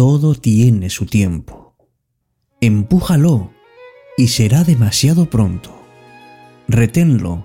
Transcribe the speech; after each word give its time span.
todo 0.00 0.34
tiene 0.34 0.88
su 0.88 1.04
tiempo. 1.04 1.74
Empújalo 2.62 3.52
y 4.16 4.28
será 4.28 4.64
demasiado 4.64 5.28
pronto. 5.28 5.78
Reténlo 6.68 7.44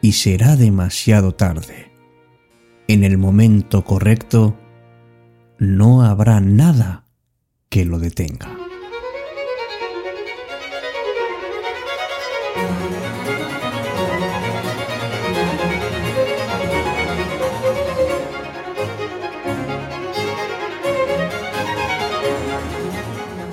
y 0.00 0.12
será 0.12 0.56
demasiado 0.56 1.34
tarde. 1.34 1.92
En 2.86 3.04
el 3.04 3.18
momento 3.18 3.84
correcto, 3.84 4.58
no 5.58 6.00
habrá 6.00 6.40
nada 6.40 7.04
que 7.68 7.84
lo 7.84 7.98
detenga. 7.98 8.57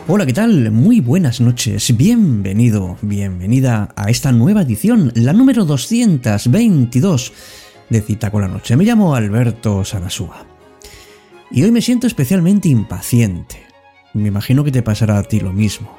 Hola, 0.08 0.28
¿qué 0.28 0.34
tal? 0.34 0.70
Muy 0.70 1.00
buenas 1.00 1.42
noches. 1.42 1.98
Bienvenido, 1.98 2.96
bienvenida 3.02 3.92
a 3.96 4.12
esta 4.12 4.32
nueva 4.32 4.62
edición, 4.62 5.12
la 5.16 5.34
número 5.34 5.66
222 5.66 7.34
de 7.90 8.02
Cita 8.02 8.30
con 8.30 8.44
la 8.44 8.48
Noche. 8.48 8.78
Me 8.78 8.84
llamo 8.84 9.16
Alberto 9.16 9.84
Sarasúa. 9.84 10.46
Y 11.50 11.64
hoy 11.64 11.72
me 11.72 11.82
siento 11.82 12.06
especialmente 12.06 12.70
impaciente. 12.70 13.64
Me 14.14 14.28
imagino 14.28 14.64
que 14.64 14.72
te 14.72 14.84
pasará 14.84 15.18
a 15.18 15.24
ti 15.24 15.40
lo 15.40 15.54
mismo. 15.54 15.98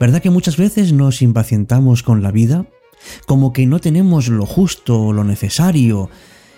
¿Verdad 0.00 0.20
que 0.20 0.30
muchas 0.30 0.56
veces 0.56 0.92
nos 0.92 1.22
impacientamos 1.22 2.02
con 2.02 2.24
la 2.24 2.32
vida? 2.32 2.66
Como 3.26 3.52
que 3.52 3.68
no 3.68 3.78
tenemos 3.78 4.26
lo 4.26 4.46
justo 4.46 5.00
o 5.00 5.12
lo 5.12 5.22
necesario 5.22 6.10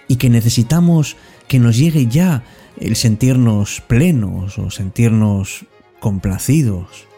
y 0.08 0.16
que 0.16 0.30
necesitamos 0.30 1.19
que 1.46 1.58
nos 1.58 1.77
llegue 1.77 2.06
ya 2.06 2.42
el 2.80 2.96
sentirnos 2.96 3.83
plenos 3.86 4.58
o 4.58 4.70
sentirnos 4.70 5.66
complacidos. 6.04 7.08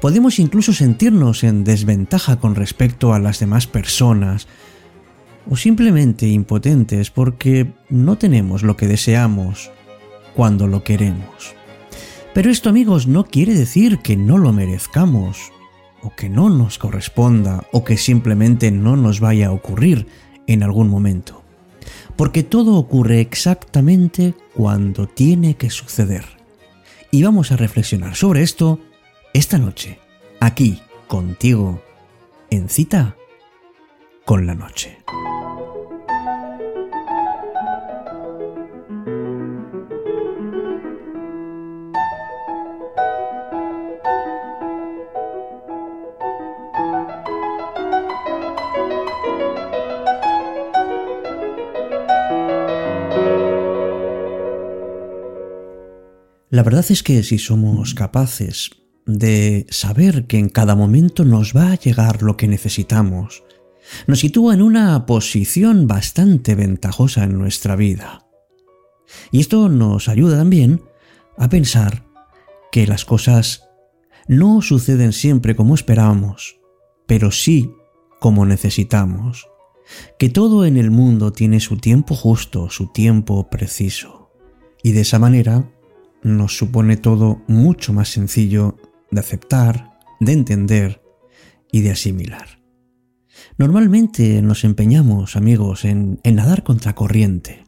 Podemos 0.00 0.38
incluso 0.38 0.72
sentirnos 0.72 1.44
en 1.44 1.64
desventaja 1.64 2.40
con 2.40 2.54
respecto 2.54 3.12
a 3.12 3.18
las 3.18 3.40
demás 3.40 3.66
personas 3.66 4.48
o 5.50 5.54
simplemente 5.54 6.26
impotentes 6.26 7.10
porque 7.10 7.74
no 7.90 8.16
tenemos 8.16 8.62
lo 8.62 8.74
que 8.78 8.86
deseamos 8.86 9.70
cuando 10.34 10.66
lo 10.66 10.82
queremos. 10.82 11.54
Pero 12.32 12.50
esto 12.50 12.70
amigos 12.70 13.06
no 13.06 13.26
quiere 13.26 13.52
decir 13.52 13.98
que 13.98 14.16
no 14.16 14.38
lo 14.38 14.50
merezcamos 14.50 15.52
o 16.02 16.08
que 16.16 16.30
no 16.30 16.48
nos 16.48 16.78
corresponda 16.78 17.66
o 17.70 17.84
que 17.84 17.98
simplemente 17.98 18.70
no 18.70 18.96
nos 18.96 19.20
vaya 19.20 19.48
a 19.48 19.52
ocurrir 19.52 20.06
en 20.46 20.62
algún 20.62 20.88
momento. 20.88 21.42
Porque 22.16 22.42
todo 22.42 22.76
ocurre 22.76 23.20
exactamente 23.20 24.34
cuando 24.54 25.06
tiene 25.06 25.56
que 25.56 25.68
suceder 25.68 26.35
y 27.16 27.22
vamos 27.22 27.50
a 27.50 27.56
reflexionar 27.56 28.14
sobre 28.14 28.42
esto 28.42 28.78
esta 29.32 29.56
noche, 29.56 29.98
aquí, 30.38 30.82
contigo, 31.08 31.82
en 32.50 32.68
cita 32.68 33.16
con 34.26 34.46
la 34.46 34.54
noche. 34.54 34.98
La 56.56 56.62
verdad 56.62 56.86
es 56.88 57.02
que 57.02 57.22
si 57.22 57.36
somos 57.36 57.92
capaces 57.92 58.70
de 59.04 59.66
saber 59.68 60.26
que 60.26 60.38
en 60.38 60.48
cada 60.48 60.74
momento 60.74 61.26
nos 61.26 61.54
va 61.54 61.72
a 61.72 61.78
llegar 61.78 62.22
lo 62.22 62.38
que 62.38 62.48
necesitamos, 62.48 63.42
nos 64.06 64.20
sitúa 64.20 64.54
en 64.54 64.62
una 64.62 65.04
posición 65.04 65.86
bastante 65.86 66.54
ventajosa 66.54 67.24
en 67.24 67.36
nuestra 67.36 67.76
vida. 67.76 68.24
Y 69.30 69.40
esto 69.40 69.68
nos 69.68 70.08
ayuda 70.08 70.38
también 70.38 70.80
a 71.36 71.50
pensar 71.50 72.06
que 72.72 72.86
las 72.86 73.04
cosas 73.04 73.68
no 74.26 74.62
suceden 74.62 75.12
siempre 75.12 75.56
como 75.56 75.74
esperábamos, 75.74 76.58
pero 77.06 77.32
sí 77.32 77.70
como 78.18 78.46
necesitamos, 78.46 79.46
que 80.18 80.30
todo 80.30 80.64
en 80.64 80.78
el 80.78 80.90
mundo 80.90 81.34
tiene 81.34 81.60
su 81.60 81.76
tiempo 81.76 82.14
justo, 82.14 82.70
su 82.70 82.94
tiempo 82.94 83.50
preciso, 83.50 84.30
y 84.82 84.92
de 84.92 85.02
esa 85.02 85.18
manera 85.18 85.70
nos 86.26 86.56
supone 86.56 86.96
todo 86.96 87.42
mucho 87.46 87.92
más 87.92 88.08
sencillo 88.08 88.76
de 89.12 89.20
aceptar, 89.20 89.96
de 90.18 90.32
entender 90.32 91.00
y 91.70 91.82
de 91.82 91.92
asimilar. 91.92 92.60
Normalmente 93.58 94.42
nos 94.42 94.64
empeñamos, 94.64 95.36
amigos, 95.36 95.84
en, 95.84 96.18
nadar 96.24 96.64
contracorriente. 96.64 97.64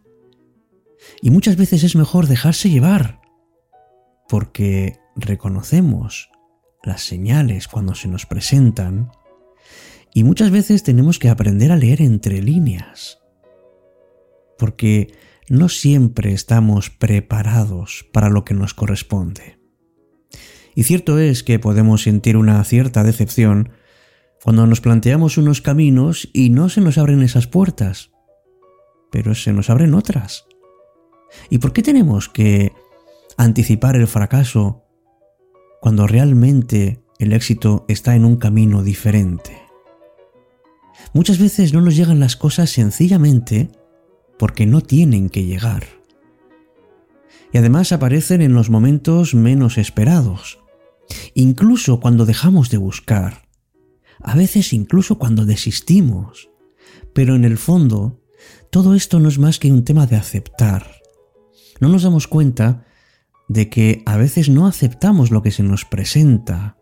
Y 1.23 1.31
muchas 1.31 1.57
veces 1.57 1.85
es 1.85 1.95
mejor 1.95 2.27
dejarse 2.27 2.69
llevar, 2.69 3.21
porque 4.29 4.99
reconocemos 5.15 6.29
las 6.83 7.03
señales 7.03 7.69
cuando 7.69 7.95
se 7.95 8.09
nos 8.09 8.27
presentan 8.27 9.13
y 10.13 10.25
muchas 10.25 10.51
veces 10.51 10.83
tenemos 10.83 11.21
que 11.21 11.29
aprender 11.29 11.71
a 11.71 11.77
leer 11.77 12.03
entre 12.03 12.43
líneas, 12.43 13.21
porque 14.59 15.13
no 15.49 15.69
siempre 15.69 16.33
estamos 16.33 16.91
preparados 16.91 18.07
para 18.13 18.29
lo 18.29 18.45
que 18.45 18.55
nos 18.55 18.75
corresponde. 18.75 19.59
Y 20.75 20.85
cierto 20.85 21.19
es 21.19 21.43
que 21.43 21.59
podemos 21.59 22.03
sentir 22.03 22.37
una 22.37 22.63
cierta 22.65 23.03
decepción 23.03 23.71
cuando 24.43 24.67
nos 24.67 24.81
planteamos 24.81 25.37
unos 25.37 25.61
caminos 25.61 26.29
y 26.33 26.51
no 26.51 26.69
se 26.69 26.81
nos 26.81 26.99
abren 26.99 27.23
esas 27.23 27.47
puertas, 27.47 28.13
pero 29.11 29.35
se 29.35 29.53
nos 29.53 29.71
abren 29.71 29.95
otras. 29.95 30.47
¿Y 31.51 31.59
por 31.59 31.73
qué 31.73 31.83
tenemos 31.83 32.29
que 32.29 32.73
anticipar 33.37 33.97
el 33.97 34.07
fracaso 34.07 34.85
cuando 35.81 36.07
realmente 36.07 37.03
el 37.19 37.33
éxito 37.33 37.85
está 37.89 38.15
en 38.15 38.25
un 38.25 38.37
camino 38.37 38.83
diferente? 38.83 39.59
Muchas 41.13 41.39
veces 41.39 41.73
no 41.73 41.81
nos 41.81 41.97
llegan 41.97 42.21
las 42.21 42.37
cosas 42.37 42.71
sencillamente 42.71 43.71
porque 44.39 44.67
no 44.67 44.81
tienen 44.81 45.29
que 45.31 45.45
llegar. 45.45 45.85
Y 47.53 47.59
además 47.59 47.93
aparecen 47.93 48.43
en 48.43 48.55
los 48.55 48.71
momentos 48.71 49.35
menos 49.35 49.79
esperados, 49.79 50.59
incluso 51.35 52.01
cuando 52.01 52.27
dejamos 52.27 52.71
de 52.71 52.77
buscar, 52.77 53.49
a 54.21 54.35
veces 54.35 54.73
incluso 54.73 55.19
cuando 55.19 55.47
desistimos. 55.47 56.51
Pero 57.15 57.35
en 57.35 57.45
el 57.45 57.59
fondo, 57.59 58.21
todo 58.71 58.95
esto 58.95 59.21
no 59.21 59.29
es 59.29 59.39
más 59.39 59.59
que 59.59 59.73
un 59.73 59.85
tema 59.85 60.07
de 60.07 60.17
aceptar. 60.17 60.87
No 61.81 61.89
nos 61.89 62.03
damos 62.03 62.27
cuenta 62.27 62.85
de 63.49 63.71
que 63.71 64.03
a 64.05 64.17
veces 64.17 64.49
no 64.49 64.67
aceptamos 64.67 65.31
lo 65.31 65.43
que 65.43 65.51
se 65.51 65.63
nos 65.63 65.85
presenta, 65.85 66.77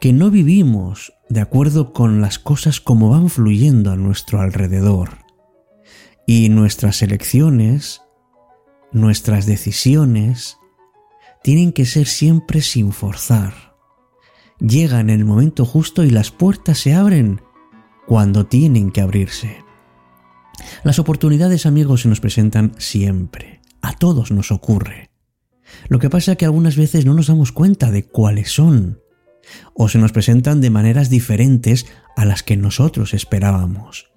que 0.00 0.12
no 0.12 0.30
vivimos 0.30 1.12
de 1.28 1.40
acuerdo 1.40 1.92
con 1.92 2.20
las 2.20 2.38
cosas 2.38 2.80
como 2.80 3.10
van 3.10 3.28
fluyendo 3.28 3.90
a 3.90 3.96
nuestro 3.96 4.40
alrededor. 4.40 5.18
Y 6.26 6.48
nuestras 6.48 7.02
elecciones, 7.02 8.02
nuestras 8.92 9.46
decisiones, 9.46 10.58
tienen 11.42 11.72
que 11.72 11.84
ser 11.86 12.06
siempre 12.06 12.62
sin 12.62 12.92
forzar. 12.92 13.74
Llegan 14.60 15.10
en 15.10 15.18
el 15.20 15.24
momento 15.24 15.64
justo 15.64 16.04
y 16.04 16.10
las 16.10 16.30
puertas 16.30 16.78
se 16.78 16.94
abren 16.94 17.40
cuando 18.06 18.46
tienen 18.46 18.92
que 18.92 19.00
abrirse. 19.00 19.64
Las 20.84 21.00
oportunidades, 21.00 21.66
amigos, 21.66 22.02
se 22.02 22.08
nos 22.08 22.20
presentan 22.20 22.72
siempre. 22.78 23.60
A 23.80 23.94
todos 23.94 24.30
nos 24.30 24.52
ocurre. 24.52 25.10
Lo 25.88 25.98
que 25.98 26.10
pasa 26.10 26.32
es 26.32 26.38
que 26.38 26.44
algunas 26.44 26.76
veces 26.76 27.04
no 27.04 27.14
nos 27.14 27.26
damos 27.26 27.50
cuenta 27.50 27.90
de 27.90 28.04
cuáles 28.04 28.52
son, 28.52 29.00
o 29.74 29.88
se 29.88 29.98
nos 29.98 30.12
presentan 30.12 30.60
de 30.60 30.70
maneras 30.70 31.10
diferentes 31.10 31.86
a 32.16 32.24
las 32.24 32.44
que 32.44 32.56
nosotros 32.56 33.14
esperábamos 33.14 34.11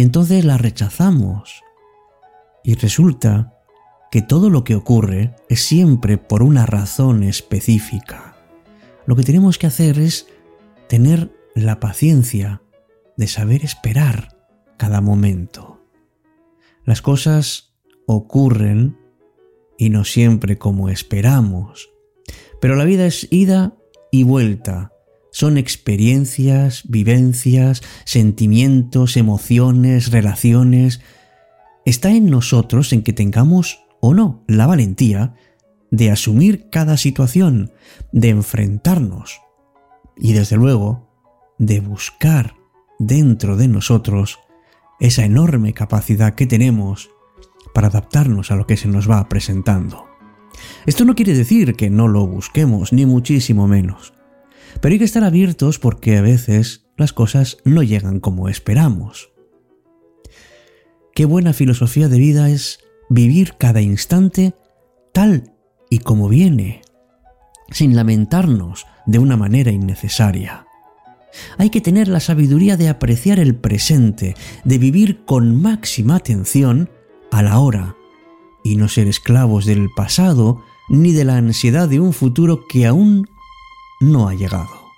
y 0.00 0.02
entonces 0.02 0.46
la 0.46 0.56
rechazamos. 0.56 1.62
Y 2.64 2.72
resulta 2.72 3.58
que 4.10 4.22
todo 4.22 4.48
lo 4.48 4.64
que 4.64 4.74
ocurre 4.74 5.36
es 5.50 5.60
siempre 5.60 6.16
por 6.16 6.42
una 6.42 6.64
razón 6.64 7.22
específica. 7.22 8.34
Lo 9.04 9.14
que 9.14 9.24
tenemos 9.24 9.58
que 9.58 9.66
hacer 9.66 9.98
es 9.98 10.26
tener 10.88 11.36
la 11.54 11.80
paciencia 11.80 12.62
de 13.18 13.26
saber 13.26 13.62
esperar 13.62 14.38
cada 14.78 15.02
momento. 15.02 15.84
Las 16.86 17.02
cosas 17.02 17.74
ocurren 18.06 18.96
y 19.76 19.90
no 19.90 20.04
siempre 20.04 20.56
como 20.56 20.88
esperamos, 20.88 21.90
pero 22.58 22.74
la 22.74 22.86
vida 22.86 23.04
es 23.04 23.28
ida 23.30 23.74
y 24.10 24.22
vuelta 24.22 24.94
son 25.30 25.58
experiencias, 25.58 26.82
vivencias, 26.88 27.82
sentimientos, 28.04 29.16
emociones, 29.16 30.10
relaciones. 30.10 31.00
Está 31.84 32.10
en 32.10 32.30
nosotros 32.30 32.92
en 32.92 33.02
que 33.02 33.12
tengamos 33.12 33.80
o 34.00 34.14
no 34.14 34.44
la 34.46 34.66
valentía 34.66 35.34
de 35.90 36.10
asumir 36.10 36.68
cada 36.70 36.96
situación, 36.96 37.72
de 38.12 38.30
enfrentarnos 38.30 39.40
y 40.16 40.32
desde 40.32 40.56
luego 40.56 41.08
de 41.58 41.80
buscar 41.80 42.54
dentro 42.98 43.56
de 43.56 43.68
nosotros 43.68 44.38
esa 45.00 45.24
enorme 45.24 45.72
capacidad 45.72 46.34
que 46.34 46.46
tenemos 46.46 47.10
para 47.74 47.88
adaptarnos 47.88 48.50
a 48.50 48.56
lo 48.56 48.66
que 48.66 48.76
se 48.76 48.88
nos 48.88 49.10
va 49.10 49.28
presentando. 49.28 50.06
Esto 50.86 51.04
no 51.04 51.14
quiere 51.14 51.34
decir 51.34 51.74
que 51.74 51.90
no 51.90 52.08
lo 52.08 52.26
busquemos, 52.26 52.92
ni 52.92 53.06
muchísimo 53.06 53.66
menos. 53.66 54.12
Pero 54.80 54.92
hay 54.92 54.98
que 54.98 55.04
estar 55.04 55.24
abiertos 55.24 55.78
porque 55.78 56.16
a 56.16 56.22
veces 56.22 56.86
las 56.96 57.12
cosas 57.12 57.58
no 57.64 57.82
llegan 57.82 58.20
como 58.20 58.48
esperamos. 58.48 59.30
Qué 61.14 61.24
buena 61.24 61.52
filosofía 61.52 62.08
de 62.08 62.18
vida 62.18 62.50
es 62.50 62.80
vivir 63.08 63.54
cada 63.58 63.80
instante 63.80 64.54
tal 65.12 65.52
y 65.90 65.98
como 65.98 66.28
viene, 66.28 66.82
sin 67.70 67.96
lamentarnos 67.96 68.86
de 69.06 69.18
una 69.18 69.36
manera 69.36 69.72
innecesaria. 69.72 70.66
Hay 71.58 71.70
que 71.70 71.80
tener 71.80 72.08
la 72.08 72.20
sabiduría 72.20 72.76
de 72.76 72.88
apreciar 72.88 73.38
el 73.38 73.54
presente, 73.54 74.34
de 74.64 74.78
vivir 74.78 75.24
con 75.24 75.60
máxima 75.60 76.16
atención 76.16 76.90
a 77.30 77.42
la 77.42 77.58
hora, 77.58 77.96
y 78.64 78.76
no 78.76 78.88
ser 78.88 79.08
esclavos 79.08 79.64
del 79.64 79.88
pasado 79.94 80.62
ni 80.88 81.12
de 81.12 81.24
la 81.24 81.36
ansiedad 81.36 81.88
de 81.88 82.00
un 82.00 82.12
futuro 82.12 82.66
que 82.68 82.86
aún 82.86 83.28
no 84.00 84.28
ha 84.28 84.34
llegado. 84.34 84.89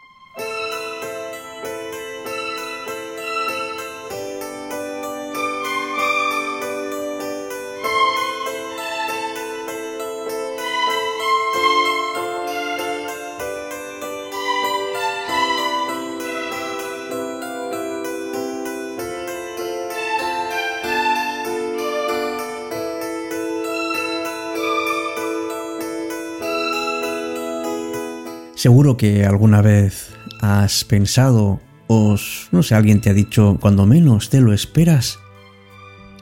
Seguro 28.62 28.96
que 28.96 29.26
alguna 29.26 29.60
vez 29.60 30.14
has 30.40 30.84
pensado 30.84 31.60
o 31.88 32.14
no 32.52 32.62
sé, 32.62 32.76
alguien 32.76 33.00
te 33.00 33.10
ha 33.10 33.12
dicho, 33.12 33.58
cuando 33.60 33.86
menos 33.86 34.30
te 34.30 34.40
lo 34.40 34.52
esperas, 34.52 35.18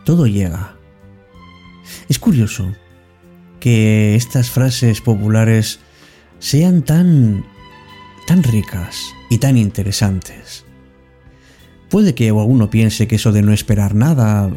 todo 0.06 0.26
llega. 0.26 0.75
Es 2.08 2.19
curioso 2.19 2.72
que 3.60 4.14
estas 4.14 4.48
frases 4.48 5.02
populares 5.02 5.81
sean 6.38 6.81
tan 6.81 7.44
tan 8.26 8.42
ricas 8.42 8.96
y 9.28 9.37
tan 9.37 9.58
interesantes. 9.58 10.64
Puede 11.90 12.14
que 12.14 12.31
alguno 12.31 12.70
piense 12.70 13.06
que 13.06 13.16
eso 13.16 13.32
de 13.32 13.42
no 13.42 13.52
esperar 13.52 13.94
nada 13.94 14.50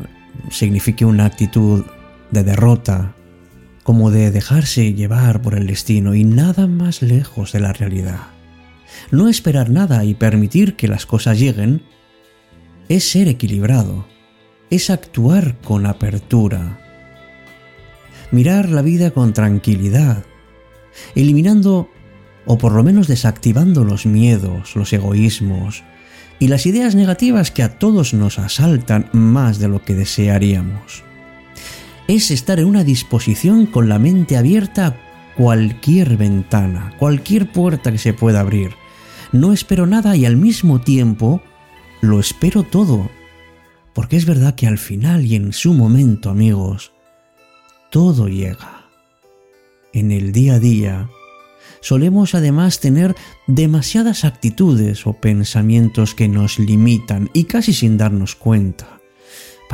signifique 0.52 1.04
una 1.04 1.26
actitud 1.26 1.84
de 2.32 2.46
derrota 2.46 3.14
como 3.84 4.12
de 4.12 4.32
dejarse 4.32 4.94
llevar 4.94 5.42
por 5.42 5.56
el 5.56 5.68
destino 5.68 6.16
y 6.16 6.24
nada 6.24 6.68
más 6.68 7.02
lejos 7.02 7.52
de 7.52 7.60
la 7.60 7.74
realidad. 7.74 8.22
No 9.12 9.28
esperar 9.28 9.70
nada 9.70 10.06
y 10.06 10.14
permitir 10.14 10.76
que 10.76 10.88
las 10.88 11.06
cosas 11.06 11.38
lleguen 11.38 11.84
es 12.90 13.10
ser 13.10 13.28
equilibrado, 13.28 14.06
es 14.70 14.90
actuar 14.90 15.60
con 15.62 15.86
apertura, 15.86 16.80
mirar 18.32 18.70
la 18.70 18.82
vida 18.82 19.12
con 19.12 19.34
tranquilidad, 19.34 20.24
eliminando 21.16 21.90
o 22.46 22.58
por 22.58 22.74
lo 22.74 22.84
menos 22.84 23.08
desactivando 23.08 23.84
los 23.84 24.06
miedos, 24.06 24.76
los 24.76 24.92
egoísmos 24.94 25.84
y 26.40 26.48
las 26.48 26.66
ideas 26.66 26.96
negativas 26.96 27.52
que 27.52 27.64
a 27.64 27.80
todos 27.80 28.14
nos 28.14 28.40
asaltan 28.40 29.10
más 29.14 29.60
de 29.60 29.68
lo 29.68 29.84
que 29.84 29.96
desearíamos 29.96 31.04
es 32.08 32.32
estar 32.32 32.60
en 32.60 32.66
una 32.66 32.84
disposición 32.84 33.66
con 33.66 33.90
la 33.90 34.00
mente 34.00 34.38
abierta 34.38 34.88
a 34.88 34.98
cualquier 35.36 36.18
ventana, 36.18 36.94
cualquier 37.00 37.52
puerta 37.52 37.92
que 37.92 37.98
se 37.98 38.14
pueda 38.14 38.42
abrir. 38.42 38.72
No 39.32 39.54
espero 39.54 39.88
nada 39.88 40.16
y 40.16 40.26
al 40.26 40.38
mismo 40.38 40.82
tiempo 40.82 41.42
lo 42.02 42.20
espero 42.20 42.64
todo. 42.64 43.10
Porque 43.94 44.18
es 44.18 44.26
verdad 44.26 44.56
que 44.56 44.68
al 44.68 44.78
final 44.78 45.26
y 45.26 45.36
en 45.36 45.54
su 45.54 45.74
momento, 45.74 46.30
amigos, 46.30 46.92
todo 47.92 48.28
llega. 48.28 48.86
En 49.94 50.12
el 50.12 50.32
día 50.32 50.56
a 50.56 50.60
día, 50.60 51.10
solemos 51.82 52.34
además 52.34 52.80
tener 52.80 53.16
demasiadas 53.46 54.26
actitudes 54.26 55.06
o 55.06 55.14
pensamientos 55.14 56.16
que 56.16 56.28
nos 56.28 56.58
limitan 56.58 57.30
y 57.34 57.44
casi 57.44 57.74
sin 57.74 57.98
darnos 57.98 58.36
cuenta. 58.36 58.93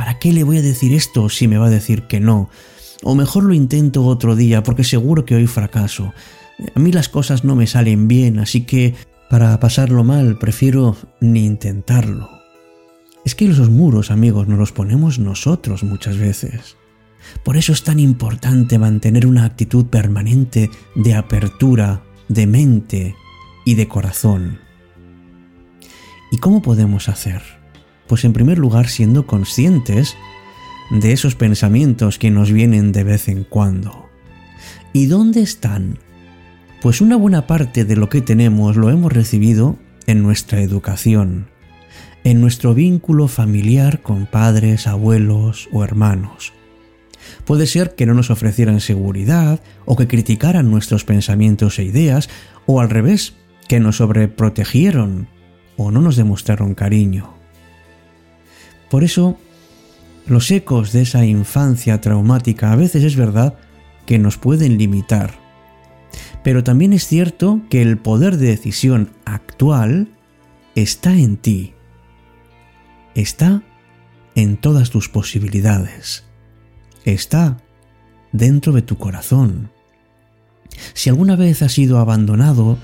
¿Para 0.00 0.18
qué 0.18 0.32
le 0.32 0.44
voy 0.44 0.56
a 0.56 0.62
decir 0.62 0.94
esto 0.94 1.28
si 1.28 1.46
me 1.46 1.58
va 1.58 1.66
a 1.66 1.68
decir 1.68 2.04
que 2.04 2.20
no? 2.20 2.48
O 3.02 3.14
mejor 3.14 3.44
lo 3.44 3.52
intento 3.52 4.06
otro 4.06 4.34
día 4.34 4.62
porque 4.62 4.82
seguro 4.82 5.26
que 5.26 5.34
hoy 5.34 5.46
fracaso. 5.46 6.14
A 6.74 6.80
mí 6.80 6.90
las 6.90 7.10
cosas 7.10 7.44
no 7.44 7.54
me 7.54 7.66
salen 7.66 8.08
bien, 8.08 8.38
así 8.38 8.62
que 8.62 8.94
para 9.28 9.60
pasarlo 9.60 10.02
mal 10.02 10.38
prefiero 10.38 10.96
ni 11.20 11.44
intentarlo. 11.44 12.30
Es 13.26 13.34
que 13.34 13.44
esos 13.44 13.68
muros, 13.68 14.10
amigos, 14.10 14.48
nos 14.48 14.58
los 14.58 14.72
ponemos 14.72 15.18
nosotros 15.18 15.84
muchas 15.84 16.16
veces. 16.16 16.78
Por 17.44 17.58
eso 17.58 17.74
es 17.74 17.84
tan 17.84 17.98
importante 18.00 18.78
mantener 18.78 19.26
una 19.26 19.44
actitud 19.44 19.84
permanente 19.84 20.70
de 20.94 21.14
apertura, 21.14 22.04
de 22.26 22.46
mente 22.46 23.14
y 23.66 23.74
de 23.74 23.86
corazón. 23.86 24.60
¿Y 26.32 26.38
cómo 26.38 26.62
podemos 26.62 27.10
hacer? 27.10 27.59
Pues 28.10 28.24
en 28.24 28.32
primer 28.32 28.58
lugar 28.58 28.88
siendo 28.88 29.24
conscientes 29.24 30.16
de 30.90 31.12
esos 31.12 31.36
pensamientos 31.36 32.18
que 32.18 32.32
nos 32.32 32.50
vienen 32.50 32.90
de 32.90 33.04
vez 33.04 33.28
en 33.28 33.44
cuando. 33.44 34.08
¿Y 34.92 35.06
dónde 35.06 35.42
están? 35.42 36.00
Pues 36.82 37.00
una 37.00 37.14
buena 37.14 37.46
parte 37.46 37.84
de 37.84 37.94
lo 37.94 38.08
que 38.08 38.20
tenemos 38.20 38.74
lo 38.74 38.90
hemos 38.90 39.12
recibido 39.12 39.76
en 40.08 40.24
nuestra 40.24 40.60
educación, 40.60 41.46
en 42.24 42.40
nuestro 42.40 42.74
vínculo 42.74 43.28
familiar 43.28 44.02
con 44.02 44.26
padres, 44.26 44.88
abuelos 44.88 45.68
o 45.70 45.84
hermanos. 45.84 46.52
Puede 47.44 47.68
ser 47.68 47.94
que 47.94 48.06
no 48.06 48.14
nos 48.14 48.30
ofrecieran 48.30 48.80
seguridad 48.80 49.60
o 49.84 49.94
que 49.94 50.08
criticaran 50.08 50.68
nuestros 50.68 51.04
pensamientos 51.04 51.78
e 51.78 51.84
ideas, 51.84 52.28
o 52.66 52.80
al 52.80 52.90
revés, 52.90 53.34
que 53.68 53.78
nos 53.78 53.98
sobreprotegieron 53.98 55.28
o 55.76 55.92
no 55.92 56.00
nos 56.00 56.16
demostraron 56.16 56.74
cariño. 56.74 57.39
Por 58.90 59.04
eso, 59.04 59.38
los 60.26 60.50
ecos 60.50 60.92
de 60.92 61.02
esa 61.02 61.24
infancia 61.24 62.00
traumática 62.00 62.72
a 62.72 62.76
veces 62.76 63.04
es 63.04 63.16
verdad 63.16 63.54
que 64.04 64.18
nos 64.18 64.36
pueden 64.36 64.76
limitar. 64.76 65.32
Pero 66.42 66.64
también 66.64 66.92
es 66.92 67.06
cierto 67.06 67.60
que 67.70 67.82
el 67.82 67.96
poder 67.96 68.36
de 68.36 68.48
decisión 68.48 69.12
actual 69.24 70.08
está 70.74 71.14
en 71.14 71.36
ti. 71.36 71.74
Está 73.14 73.62
en 74.34 74.56
todas 74.56 74.90
tus 74.90 75.08
posibilidades. 75.08 76.24
Está 77.04 77.58
dentro 78.32 78.72
de 78.72 78.82
tu 78.82 78.98
corazón. 78.98 79.70
Si 80.94 81.10
alguna 81.10 81.36
vez 81.36 81.62
has 81.62 81.72
sido 81.72 81.98
abandonado, 81.98 82.78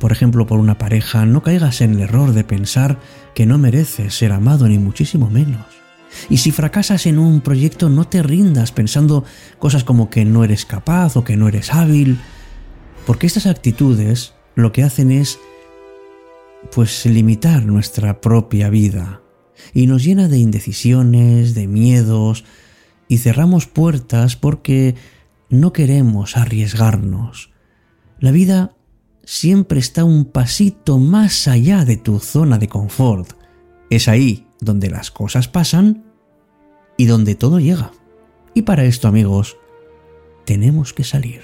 por 0.00 0.10
ejemplo 0.10 0.46
por 0.46 0.58
una 0.58 0.78
pareja, 0.78 1.26
no 1.26 1.42
caigas 1.42 1.82
en 1.82 1.92
el 1.94 2.00
error 2.00 2.32
de 2.32 2.42
pensar 2.42 2.98
que 3.34 3.46
no 3.46 3.58
mereces 3.58 4.14
ser 4.14 4.32
amado 4.32 4.66
ni 4.66 4.78
muchísimo 4.78 5.30
menos. 5.30 5.66
Y 6.28 6.38
si 6.38 6.50
fracasas 6.50 7.06
en 7.06 7.18
un 7.18 7.42
proyecto, 7.42 7.88
no 7.88 8.08
te 8.08 8.22
rindas 8.22 8.72
pensando 8.72 9.24
cosas 9.58 9.84
como 9.84 10.10
que 10.10 10.24
no 10.24 10.42
eres 10.42 10.64
capaz 10.64 11.16
o 11.16 11.22
que 11.22 11.36
no 11.36 11.46
eres 11.46 11.72
hábil, 11.72 12.18
porque 13.06 13.26
estas 13.26 13.46
actitudes 13.46 14.34
lo 14.56 14.72
que 14.72 14.82
hacen 14.82 15.12
es 15.12 15.38
pues 16.72 17.06
limitar 17.06 17.64
nuestra 17.64 18.20
propia 18.20 18.70
vida 18.70 19.20
y 19.74 19.86
nos 19.86 20.02
llena 20.02 20.28
de 20.28 20.38
indecisiones, 20.38 21.54
de 21.54 21.68
miedos 21.68 22.44
y 23.06 23.18
cerramos 23.18 23.66
puertas 23.66 24.34
porque 24.34 24.94
no 25.50 25.72
queremos 25.72 26.36
arriesgarnos. 26.36 27.50
La 28.18 28.30
vida 28.30 28.74
siempre 29.30 29.78
está 29.78 30.02
un 30.02 30.24
pasito 30.24 30.98
más 30.98 31.46
allá 31.46 31.84
de 31.84 31.96
tu 31.96 32.18
zona 32.18 32.58
de 32.58 32.66
confort. 32.66 33.34
Es 33.88 34.08
ahí 34.08 34.48
donde 34.58 34.90
las 34.90 35.12
cosas 35.12 35.46
pasan 35.46 36.04
y 36.96 37.06
donde 37.06 37.36
todo 37.36 37.60
llega. 37.60 37.92
Y 38.54 38.62
para 38.62 38.84
esto, 38.84 39.06
amigos, 39.06 39.56
tenemos 40.44 40.92
que 40.92 41.04
salir. 41.04 41.42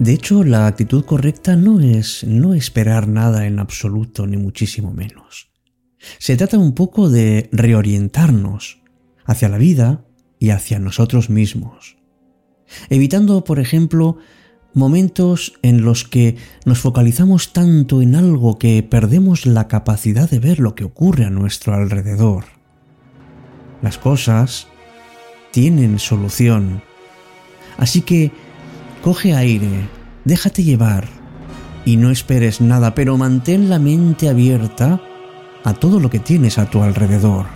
De 0.00 0.14
hecho, 0.14 0.44
la 0.44 0.66
actitud 0.66 1.04
correcta 1.04 1.56
no 1.56 1.78
es 1.80 2.24
no 2.24 2.54
esperar 2.54 3.06
nada 3.06 3.46
en 3.46 3.58
absoluto, 3.58 4.26
ni 4.26 4.38
muchísimo 4.38 4.94
menos. 4.94 5.50
Se 6.18 6.38
trata 6.38 6.56
un 6.56 6.72
poco 6.72 7.10
de 7.10 7.50
reorientarnos 7.52 8.80
hacia 9.26 9.50
la 9.50 9.58
vida 9.58 10.06
y 10.38 10.50
hacia 10.50 10.78
nosotros 10.78 11.28
mismos, 11.28 11.98
evitando, 12.88 13.44
por 13.44 13.60
ejemplo, 13.60 14.16
momentos 14.72 15.52
en 15.60 15.82
los 15.82 16.04
que 16.04 16.36
nos 16.64 16.78
focalizamos 16.78 17.52
tanto 17.52 18.00
en 18.00 18.14
algo 18.14 18.58
que 18.58 18.82
perdemos 18.82 19.44
la 19.44 19.68
capacidad 19.68 20.30
de 20.30 20.38
ver 20.38 20.60
lo 20.60 20.74
que 20.74 20.84
ocurre 20.84 21.26
a 21.26 21.30
nuestro 21.30 21.74
alrededor. 21.74 22.44
Las 23.82 23.98
cosas 23.98 24.66
tienen 25.50 25.98
solución, 25.98 26.82
así 27.76 28.00
que 28.00 28.32
coge 29.02 29.34
aire, 29.34 29.88
déjate 30.24 30.62
llevar 30.62 31.08
y 31.84 31.96
no 31.96 32.10
esperes 32.10 32.60
nada, 32.60 32.94
pero 32.94 33.16
mantén 33.16 33.68
la 33.68 33.78
mente 33.78 34.28
abierta 34.28 35.00
a 35.64 35.74
todo 35.74 36.00
lo 36.00 36.10
que 36.10 36.18
tienes 36.18 36.58
a 36.58 36.70
tu 36.70 36.82
alrededor. 36.82 37.46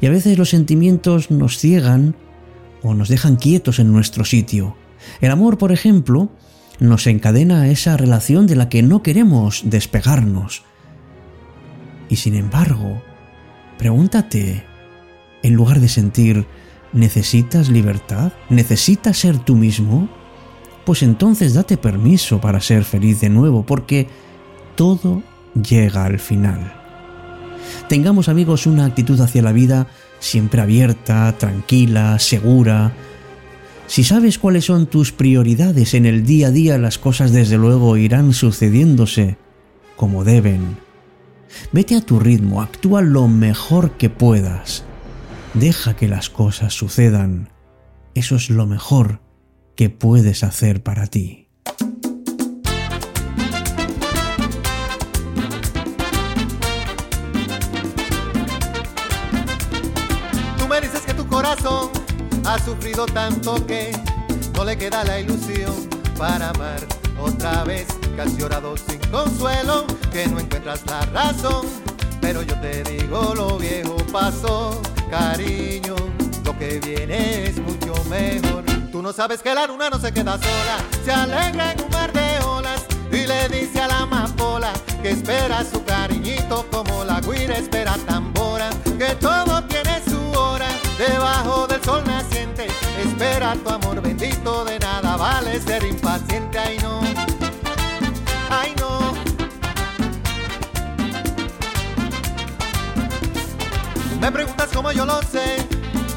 Y 0.00 0.06
a 0.06 0.10
veces 0.10 0.38
los 0.38 0.50
sentimientos 0.50 1.30
nos 1.30 1.58
ciegan 1.58 2.14
o 2.82 2.94
nos 2.94 3.08
dejan 3.08 3.36
quietos 3.36 3.78
en 3.78 3.92
nuestro 3.92 4.24
sitio 4.24 4.76
el 5.20 5.30
amor, 5.30 5.58
por 5.58 5.72
ejemplo, 5.72 6.30
nos 6.80 7.06
encadena 7.06 7.62
a 7.62 7.68
esa 7.68 7.96
relación 7.96 8.46
de 8.46 8.56
la 8.56 8.68
que 8.68 8.82
no 8.82 9.02
queremos 9.02 9.62
despegarnos. 9.64 10.62
Y 12.08 12.16
sin 12.16 12.34
embargo, 12.34 13.02
pregúntate, 13.78 14.64
en 15.42 15.54
lugar 15.54 15.80
de 15.80 15.88
sentir, 15.88 16.46
¿necesitas 16.94 17.68
libertad? 17.68 18.32
¿Necesitas 18.48 19.18
ser 19.18 19.38
tú 19.38 19.56
mismo? 19.56 20.08
Pues 20.86 21.02
entonces 21.02 21.54
date 21.54 21.76
permiso 21.76 22.40
para 22.40 22.60
ser 22.60 22.84
feliz 22.84 23.20
de 23.20 23.28
nuevo, 23.28 23.66
porque 23.66 24.08
todo 24.76 25.22
llega 25.54 26.04
al 26.04 26.18
final. 26.18 26.72
Tengamos 27.88 28.28
amigos 28.28 28.66
una 28.66 28.86
actitud 28.86 29.20
hacia 29.20 29.42
la 29.42 29.52
vida 29.52 29.88
siempre 30.18 30.62
abierta, 30.62 31.34
tranquila, 31.36 32.18
segura, 32.18 32.94
si 33.86 34.02
sabes 34.02 34.38
cuáles 34.38 34.64
son 34.64 34.86
tus 34.86 35.12
prioridades 35.12 35.94
en 35.94 36.06
el 36.06 36.24
día 36.24 36.48
a 36.48 36.50
día, 36.50 36.78
las 36.78 36.98
cosas 36.98 37.32
desde 37.32 37.58
luego 37.58 37.96
irán 37.96 38.32
sucediéndose 38.32 39.36
como 39.96 40.24
deben. 40.24 40.78
Vete 41.70 41.94
a 41.94 42.00
tu 42.00 42.18
ritmo, 42.18 42.62
actúa 42.62 43.02
lo 43.02 43.28
mejor 43.28 43.92
que 43.92 44.10
puedas. 44.10 44.84
Deja 45.54 45.94
que 45.94 46.08
las 46.08 46.30
cosas 46.30 46.74
sucedan. 46.74 47.48
Eso 48.14 48.34
es 48.34 48.50
lo 48.50 48.66
mejor 48.66 49.20
que 49.76 49.88
puedes 49.88 50.42
hacer 50.42 50.82
para 50.82 51.06
ti. 51.06 51.48
Tú 60.58 60.68
me 60.68 60.80
dices 60.80 61.02
que 61.02 61.14
tu 61.14 61.24
corazón 61.28 61.90
ha 62.44 62.58
sufrido 62.58 63.06
tanto 63.06 63.64
que 63.64 63.92
no 64.56 64.64
le 64.64 64.76
queda 64.76 65.04
la 65.04 65.20
ilusión 65.20 65.72
para 66.18 66.50
amar 66.50 66.80
otra 67.20 67.62
vez. 67.62 67.86
Que 68.16 68.22
has 68.22 68.36
llorado 68.36 68.76
sin 68.76 68.98
consuelo, 69.10 69.86
que 70.10 70.26
no 70.26 70.40
encuentras 70.40 70.84
la 70.86 71.06
razón. 71.06 71.66
Pero 72.20 72.42
yo 72.42 72.58
te 72.60 72.82
digo, 72.82 73.34
lo 73.36 73.58
viejo 73.58 73.96
pasó, 74.12 74.80
cariño. 75.18 75.94
Lo 76.44 76.58
que 76.58 76.80
viene 76.80 77.46
es 77.46 77.58
mucho 77.58 77.94
mejor. 78.10 78.64
Tú 78.90 79.00
no 79.00 79.12
sabes 79.12 79.42
que 79.42 79.54
la 79.54 79.66
luna 79.66 79.88
no 79.90 79.98
se 79.98 80.12
queda 80.12 80.38
sola, 80.38 80.76
se 81.04 81.12
alegra 81.12 81.72
en 81.72 81.82
un 81.82 81.90
mar 81.90 82.12
de 82.12 82.44
olas 82.44 82.84
y 83.10 83.26
le 83.26 83.48
dice 83.48 83.80
a 83.80 83.88
la 83.88 83.98
amapola 84.00 84.72
que 85.02 85.10
espera 85.10 85.64
su 85.64 85.84
cariñito 85.84 86.66
como 86.70 87.04
la 87.04 87.20
guira 87.20 87.56
espera 87.56 87.96
tambora, 88.06 88.70
que 88.98 89.14
todo 89.16 89.62
tiene 89.64 90.00
su 90.08 90.20
hora 90.38 90.68
debajo 90.98 91.66
del 91.66 91.82
sol 91.84 92.02
naciente. 92.06 92.66
Espera 93.04 93.54
tu 93.56 93.68
amor 93.68 94.00
bendito, 94.00 94.64
de 94.64 94.78
nada 94.78 95.16
vale 95.16 95.60
ser 95.60 95.84
impaciente. 95.84 96.58
Ay 96.58 96.78
no, 96.82 97.00
ay 98.50 98.74
no. 98.78 99.14
Me 104.20 104.32
preguntas 104.32 104.53
cómo 104.84 104.92
yo 104.92 105.06
lo 105.06 105.22
sé, 105.22 105.66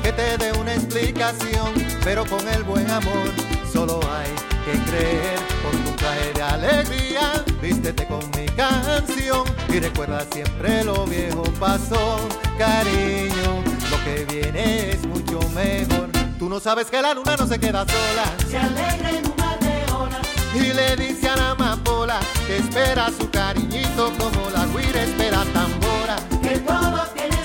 que 0.03 0.11
te 0.11 0.37
dé 0.37 0.51
una 0.51 0.73
explicación, 0.73 1.73
pero 2.03 2.25
con 2.25 2.45
el 2.49 2.63
buen 2.63 2.91
amor 2.91 3.29
solo 3.71 3.97
hay 4.11 4.29
que 4.65 4.91
creer 4.91 5.39
con 5.63 5.85
tu 5.85 5.91
traje 5.91 6.33
de 6.33 6.41
alegría. 6.41 7.45
Vístete 7.61 8.05
con 8.07 8.19
mi 8.31 8.45
canción 8.57 9.45
y 9.69 9.79
recuerda 9.79 10.25
siempre 10.33 10.83
lo 10.83 11.05
viejo 11.05 11.43
pasó, 11.61 12.19
cariño 12.57 13.63
lo 13.89 14.03
que 14.03 14.25
viene 14.25 14.89
es 14.91 15.05
mucho 15.05 15.39
mejor. 15.55 16.09
Tú 16.37 16.49
no 16.49 16.59
sabes 16.59 16.87
que 16.87 17.01
la 17.01 17.13
luna 17.13 17.37
no 17.37 17.47
se 17.47 17.57
queda 17.61 17.85
sola. 17.85 18.25
Se 18.49 18.57
alegra 18.57 19.11
en 19.11 19.27
un 19.27 19.35
mar 19.37 19.57
de 19.61 19.93
olas. 19.93 20.27
Y 20.53 20.73
le 20.73 20.97
dice 20.97 21.29
a 21.29 21.37
la 21.37 21.51
amapola 21.51 22.19
que 22.45 22.57
espera 22.57 23.07
su 23.17 23.29
cariñito 23.29 24.11
como 24.17 24.49
la 24.49 24.65
guira 24.65 25.03
espera 25.03 25.45
tambora. 25.53 26.17
Que 26.41 26.59
todo 26.59 27.07
tiene 27.15 27.36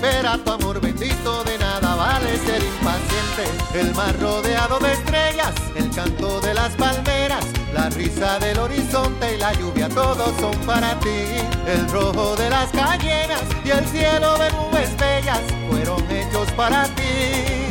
espera 0.00 0.38
tu 0.38 0.50
amor 0.50 0.80
bendito, 0.80 1.44
de 1.44 1.58
nada 1.58 1.94
vale 1.94 2.38
ser 2.38 2.62
impaciente. 2.62 3.44
El 3.74 3.94
mar 3.94 4.18
rodeado 4.18 4.78
de 4.78 4.92
estrellas, 4.92 5.54
el 5.76 5.90
canto 5.90 6.40
de 6.40 6.54
las 6.54 6.70
palmeras, 6.74 7.44
la 7.74 7.90
risa 7.90 8.38
del 8.38 8.58
horizonte 8.58 9.34
y 9.34 9.38
la 9.38 9.52
lluvia, 9.52 9.88
todos 9.90 10.32
son 10.40 10.56
para 10.64 10.98
ti. 11.00 11.20
El 11.66 11.86
rojo 11.90 12.34
de 12.36 12.48
las 12.48 12.70
cañeras 12.70 13.42
y 13.62 13.70
el 13.70 13.86
cielo 13.86 14.38
de 14.38 14.50
nubes 14.52 14.96
bellas 14.96 15.40
fueron 15.68 16.02
hechos 16.10 16.50
para 16.52 16.84
ti, 16.94 17.68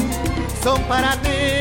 son 0.63 0.81
para 0.83 1.13
ti. 1.21 1.58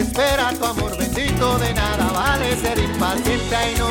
Espera 0.00 0.50
tu 0.58 0.64
amor 0.64 0.96
bendito, 0.96 1.58
de 1.58 1.74
nada 1.74 2.10
vale 2.14 2.56
ser 2.56 2.78
impaciente, 2.78 3.74
no. 3.78 3.88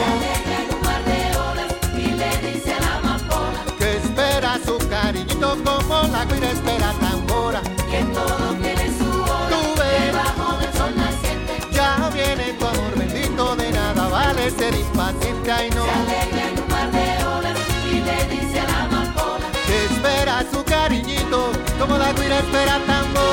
Y 1.96 2.72
amapola 2.82 3.63
Que 3.78 3.98
espera 3.98 4.60
su 4.66 4.75
cariñito 4.89 5.56
como 5.63 6.01
la 6.12 6.25
guira 6.25 6.50
espera 6.50 6.94
tambora. 7.00 7.62
que 7.92 8.01
todo 8.06 8.56
tiene 8.60 8.88
su 8.98 9.22
hora. 9.22 9.50
Tú 9.51 9.62
ves. 9.78 10.06
Debajo 10.08 10.58
del 10.58 10.74
sol 10.74 10.94
naciente. 10.96 11.54
Ya 11.72 12.10
viene 12.12 12.54
tu 12.54 12.66
amor 12.66 12.98
bendito, 12.98 13.56
de 13.56 13.72
nada 13.72 14.08
vale 14.08 14.50
ser 14.50 14.74
impaciente, 14.74 15.51
ay 15.51 15.70
no. 15.70 15.86
Se 15.86 16.62
un 16.62 16.70
mar 16.72 16.92
de 16.92 17.24
olas. 17.38 17.58
Y 17.86 18.00
le 18.00 18.25
dice 18.36 18.60
a 18.62 18.63
la 18.63 18.84
amapola 18.86 19.46
Que 19.68 19.86
espera 19.86 20.44
su 20.51 20.63
cariñito 20.63 21.51
como 21.80 22.00
la 22.00 22.12
guira 22.13 22.39
espera 22.39 22.80
tambora. 22.88 23.29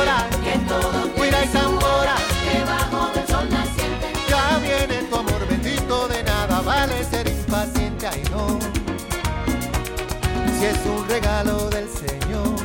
Si 10.66 10.72
es 10.72 10.86
un 10.86 11.08
regalo 11.08 11.70
del 11.70 11.88
Señor, 11.88 12.56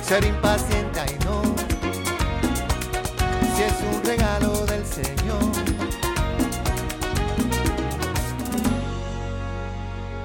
ser 0.00 0.24
impaciente, 0.24 0.98
ay 0.98 1.18
no. 1.26 1.42
Si 3.54 3.62
es 3.64 3.74
un 3.92 4.02
regalo 4.02 4.64
del 4.64 4.86
Señor. 4.86 5.42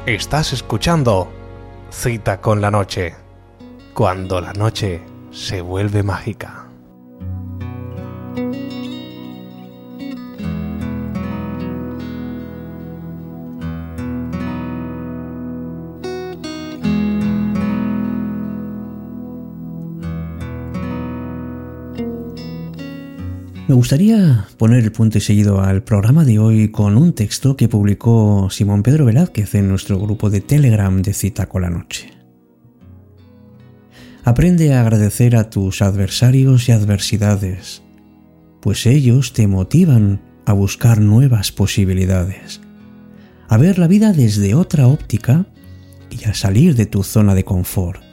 Estás 0.06 0.54
escuchando 0.54 1.30
Cita 1.92 2.40
con 2.40 2.62
la 2.62 2.72
Noche, 2.72 3.14
cuando 3.94 4.40
la 4.40 4.54
noche 4.54 5.02
se 5.32 5.60
vuelve 5.60 6.04
mágica. 6.04 6.63
Me 23.74 23.78
gustaría 23.78 24.46
poner 24.60 24.84
el 24.84 24.92
punto 24.92 25.18
y 25.18 25.22
seguido 25.22 25.60
al 25.60 25.82
programa 25.82 26.26
de 26.26 26.38
hoy 26.38 26.70
con 26.70 26.96
un 26.96 27.14
texto 27.14 27.58
que 27.58 27.68
publicó 27.68 28.48
Simón 28.52 28.84
Pedro 28.84 29.06
Velázquez 29.06 29.56
en 29.56 29.68
nuestro 29.68 30.00
grupo 30.00 30.30
de 30.30 30.42
Telegram 30.42 31.02
de 31.02 31.12
Cita 31.12 31.48
con 31.50 31.64
la 31.64 31.72
Noche. 31.72 32.12
Aprende 34.24 34.76
a 34.76 34.82
agradecer 34.82 35.36
a 35.36 35.50
tus 35.50 35.82
adversarios 35.82 36.70
y 36.70 36.72
adversidades, 36.72 37.82
pues 38.62 38.86
ellos 38.86 39.34
te 39.34 39.48
motivan 39.48 40.22
a 40.46 40.54
buscar 40.54 41.02
nuevas 41.02 41.52
posibilidades, 41.52 42.62
a 43.48 43.58
ver 43.58 43.80
la 43.80 43.88
vida 43.88 44.14
desde 44.14 44.54
otra 44.54 44.86
óptica 44.86 45.48
y 46.12 46.26
a 46.26 46.36
salir 46.36 46.76
de 46.76 46.86
tu 46.86 47.02
zona 47.02 47.34
de 47.34 47.44
confort. 47.44 48.04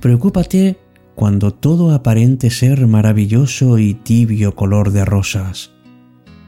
Preocúpate 0.00 0.78
cuando 1.20 1.52
todo 1.52 1.92
aparente 1.92 2.48
ser 2.48 2.86
maravilloso 2.86 3.78
y 3.78 3.92
tibio 3.92 4.54
color 4.54 4.90
de 4.90 5.04
rosas, 5.04 5.70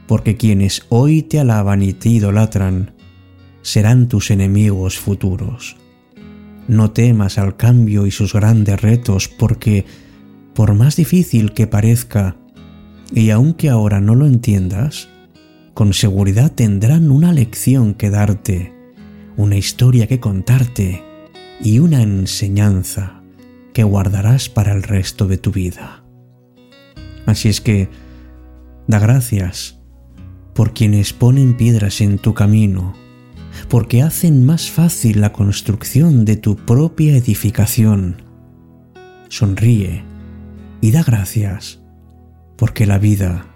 porque 0.07 0.35
quienes 0.35 0.81
hoy 0.89 1.21
te 1.21 1.39
alaban 1.39 1.83
y 1.83 1.93
te 1.93 2.09
idolatran 2.09 2.95
serán 3.61 4.07
tus 4.07 4.31
enemigos 4.31 4.97
futuros. 4.97 5.77
No 6.67 6.89
temas 6.89 7.37
al 7.37 7.55
cambio 7.55 8.07
y 8.07 8.11
sus 8.11 8.33
grandes 8.33 8.81
retos, 8.81 9.27
porque, 9.27 9.85
por 10.55 10.73
más 10.73 10.95
difícil 10.95 11.53
que 11.53 11.67
parezca, 11.67 12.35
y 13.13 13.29
aunque 13.29 13.69
ahora 13.69 14.01
no 14.01 14.15
lo 14.15 14.25
entiendas, 14.25 15.07
con 15.75 15.93
seguridad 15.93 16.51
tendrán 16.51 17.11
una 17.11 17.31
lección 17.31 17.93
que 17.93 18.09
darte, 18.09 18.73
una 19.37 19.55
historia 19.55 20.07
que 20.07 20.19
contarte 20.19 21.03
y 21.61 21.77
una 21.77 22.01
enseñanza 22.01 23.22
que 23.73 23.83
guardarás 23.83 24.49
para 24.49 24.71
el 24.71 24.83
resto 24.83 25.27
de 25.27 25.37
tu 25.37 25.51
vida. 25.51 26.03
Así 27.25 27.49
es 27.49 27.61
que, 27.61 27.89
da 28.87 28.99
gracias 28.99 29.79
por 30.53 30.73
quienes 30.73 31.13
ponen 31.13 31.57
piedras 31.57 32.01
en 32.01 32.19
tu 32.19 32.33
camino, 32.33 32.93
porque 33.69 34.01
hacen 34.01 34.45
más 34.45 34.69
fácil 34.69 35.21
la 35.21 35.33
construcción 35.33 36.25
de 36.25 36.35
tu 36.35 36.55
propia 36.55 37.15
edificación. 37.15 38.21
Sonríe 39.29 40.03
y 40.81 40.91
da 40.91 41.03
gracias, 41.03 41.81
porque 42.57 42.85
la 42.85 42.99
vida 42.99 43.47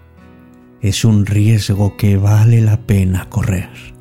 es 0.80 1.04
un 1.04 1.26
riesgo 1.26 1.96
que 1.96 2.16
vale 2.16 2.60
la 2.60 2.80
pena 2.86 3.28
correr. 3.28 3.97